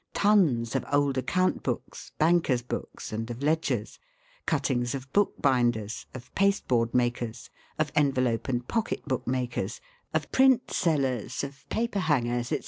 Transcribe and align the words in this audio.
Tons 0.15 0.73
of 0.75 0.83
old 0.91 1.15
account 1.19 1.61
books, 1.61 2.11
bankers' 2.17 2.63
books, 2.63 3.13
and 3.13 3.29
of 3.29 3.43
ledgers; 3.43 3.99
cuttings 4.47 4.95
of 4.95 5.13
bookbinders, 5.13 6.07
of 6.15 6.33
paste 6.33 6.67
board 6.67 6.95
makers, 6.95 7.51
of 7.77 7.91
envelope 7.93 8.47
and 8.49 8.67
pocket 8.67 9.05
book 9.07 9.27
makers, 9.27 9.79
of 10.11 10.31
print 10.31 10.71
sellers, 10.71 11.43
of 11.43 11.69
paper 11.69 11.99
hangers, 11.99 12.47
&c. 12.47 12.59